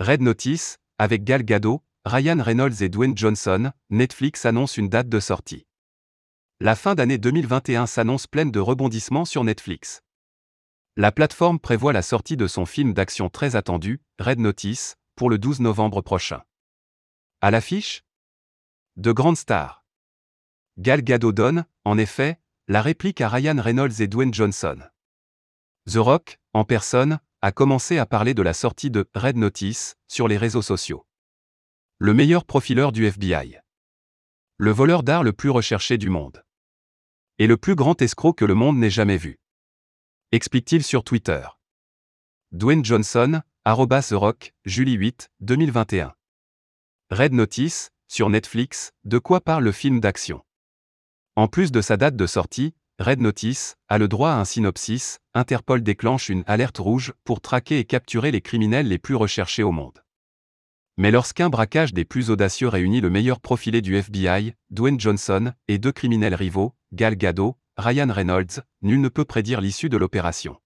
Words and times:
Red 0.00 0.22
Notice, 0.22 0.78
avec 0.98 1.22
Gal 1.22 1.44
Gadot, 1.44 1.80
Ryan 2.04 2.42
Reynolds 2.42 2.82
et 2.82 2.88
Dwayne 2.88 3.16
Johnson, 3.16 3.70
Netflix 3.90 4.44
annonce 4.44 4.76
une 4.76 4.88
date 4.88 5.08
de 5.08 5.20
sortie. 5.20 5.66
La 6.58 6.74
fin 6.74 6.96
d'année 6.96 7.16
2021 7.16 7.86
s'annonce 7.86 8.26
pleine 8.26 8.50
de 8.50 8.58
rebondissements 8.58 9.24
sur 9.24 9.44
Netflix. 9.44 10.02
La 10.96 11.12
plateforme 11.12 11.60
prévoit 11.60 11.92
la 11.92 12.02
sortie 12.02 12.36
de 12.36 12.48
son 12.48 12.66
film 12.66 12.92
d'action 12.92 13.30
très 13.30 13.54
attendu, 13.54 14.02
Red 14.18 14.40
Notice, 14.40 14.96
pour 15.14 15.30
le 15.30 15.38
12 15.38 15.60
novembre 15.60 16.00
prochain. 16.00 16.42
À 17.40 17.52
l'affiche? 17.52 18.02
De 18.96 19.12
grandes 19.12 19.36
stars. 19.36 19.84
Gal 20.76 21.02
Gadot 21.02 21.30
donne, 21.30 21.66
en 21.84 21.98
effet, 21.98 22.40
la 22.66 22.82
réplique 22.82 23.20
à 23.20 23.28
Ryan 23.28 23.60
Reynolds 23.60 24.00
et 24.00 24.08
Dwayne 24.08 24.34
Johnson. 24.34 24.78
The 25.88 25.98
Rock, 25.98 26.40
en 26.52 26.64
personne, 26.64 27.20
a 27.44 27.52
commencé 27.52 27.98
à 27.98 28.06
parler 28.06 28.32
de 28.32 28.40
la 28.40 28.54
sortie 28.54 28.90
de 28.90 29.06
Red 29.14 29.36
Notice 29.36 29.96
sur 30.08 30.28
les 30.28 30.38
réseaux 30.38 30.62
sociaux. 30.62 31.06
Le 31.98 32.14
meilleur 32.14 32.46
profileur 32.46 32.90
du 32.90 33.04
FBI. 33.04 33.58
Le 34.56 34.70
voleur 34.70 35.02
d'art 35.02 35.22
le 35.22 35.34
plus 35.34 35.50
recherché 35.50 35.98
du 35.98 36.08
monde. 36.08 36.42
Et 37.36 37.46
le 37.46 37.58
plus 37.58 37.74
grand 37.74 38.00
escroc 38.00 38.32
que 38.32 38.46
le 38.46 38.54
monde 38.54 38.78
n'ait 38.78 38.88
jamais 38.88 39.18
vu. 39.18 39.40
Explique-t-il 40.32 40.82
sur 40.82 41.04
Twitter. 41.04 41.46
Dwayne 42.52 42.82
Johnson, 42.82 43.42
arrobas 43.66 44.14
Rock, 44.14 44.54
Julie 44.64 44.94
8, 44.94 45.30
2021. 45.40 46.14
Red 47.10 47.34
Notice, 47.34 47.90
sur 48.08 48.30
Netflix, 48.30 48.92
de 49.04 49.18
quoi 49.18 49.42
parle 49.42 49.64
le 49.64 49.72
film 49.72 50.00
d'action 50.00 50.42
En 51.36 51.48
plus 51.48 51.72
de 51.72 51.82
sa 51.82 51.98
date 51.98 52.16
de 52.16 52.26
sortie, 52.26 52.74
Red 53.00 53.20
Notice 53.20 53.74
a 53.88 53.98
le 53.98 54.06
droit 54.06 54.30
à 54.30 54.38
un 54.38 54.44
synopsis, 54.44 55.18
Interpol 55.34 55.82
déclenche 55.82 56.28
une 56.28 56.44
alerte 56.46 56.78
rouge 56.78 57.12
pour 57.24 57.40
traquer 57.40 57.80
et 57.80 57.84
capturer 57.84 58.30
les 58.30 58.40
criminels 58.40 58.86
les 58.86 58.98
plus 58.98 59.16
recherchés 59.16 59.64
au 59.64 59.72
monde. 59.72 60.04
Mais 60.96 61.10
lorsqu'un 61.10 61.48
braquage 61.48 61.92
des 61.92 62.04
plus 62.04 62.30
audacieux 62.30 62.68
réunit 62.68 63.00
le 63.00 63.10
meilleur 63.10 63.40
profilé 63.40 63.82
du 63.82 63.96
FBI, 63.96 64.54
Dwayne 64.70 65.00
Johnson, 65.00 65.52
et 65.66 65.78
deux 65.78 65.90
criminels 65.90 66.36
rivaux, 66.36 66.76
Gal 66.92 67.16
Gadot, 67.16 67.56
Ryan 67.76 68.12
Reynolds, 68.12 68.62
nul 68.82 69.00
ne 69.00 69.08
peut 69.08 69.24
prédire 69.24 69.60
l'issue 69.60 69.88
de 69.88 69.96
l'opération. 69.96 70.56